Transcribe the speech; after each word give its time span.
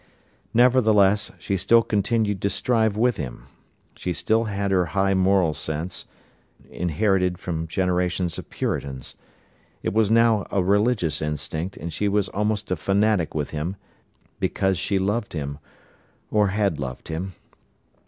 Nevertheless, 0.55 1.29
she 1.37 1.55
still 1.57 1.83
continued 1.83 2.41
to 2.41 2.49
strive 2.49 2.97
with 2.97 3.17
him. 3.17 3.45
She 3.95 4.13
still 4.13 4.45
had 4.45 4.71
her 4.71 4.87
high 4.97 5.13
moral 5.13 5.53
sense, 5.53 6.05
inherited 6.71 7.37
from 7.37 7.67
generations 7.67 8.39
of 8.39 8.49
Puritans. 8.49 9.13
It 9.83 9.93
was 9.93 10.09
now 10.09 10.47
a 10.49 10.63
religious 10.63 11.21
instinct, 11.21 11.77
and 11.77 11.93
she 11.93 12.07
was 12.07 12.29
almost 12.29 12.71
a 12.71 12.75
fanatic 12.75 13.35
with 13.35 13.51
him, 13.51 13.75
because 14.39 14.79
she 14.79 14.97
loved 14.97 15.33
him, 15.33 15.59
or 16.31 16.47
had 16.47 16.79
loved 16.79 17.09
him. 17.09 17.33